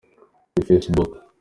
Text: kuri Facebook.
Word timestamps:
kuri 0.51 0.63
Facebook. 0.69 1.11